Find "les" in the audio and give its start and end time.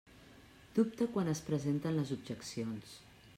2.01-2.15